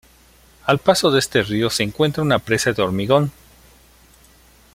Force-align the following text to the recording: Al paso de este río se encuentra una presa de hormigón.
Al 0.65 0.79
paso 0.79 1.11
de 1.11 1.19
este 1.19 1.43
río 1.43 1.69
se 1.69 1.83
encuentra 1.83 2.23
una 2.23 2.39
presa 2.39 2.71
de 2.73 2.81
hormigón. 2.81 3.31